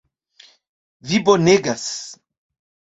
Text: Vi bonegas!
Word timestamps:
Vi 1.11 1.21
bonegas! 1.29 1.87